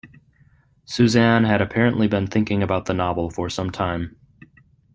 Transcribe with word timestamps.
Susann 0.83 1.45
had 1.45 1.61
apparently 1.61 2.07
been 2.07 2.25
thinking 2.25 2.63
about 2.63 2.85
the 2.87 2.93
novel 2.95 3.29
for 3.29 3.51
some 3.51 3.69
time. 3.69 4.15